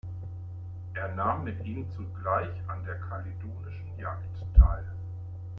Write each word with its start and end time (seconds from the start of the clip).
Er 0.95 1.09
nahm 1.13 1.43
mit 1.43 1.63
ihm 1.63 1.87
zugleich 1.91 2.49
an 2.67 2.83
der 2.83 2.95
Kalydonischen 3.01 3.95
Jagd 3.99 4.35
teil. 4.57 4.83